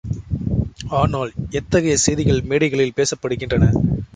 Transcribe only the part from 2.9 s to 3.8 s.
பேசப்படுகின்றன?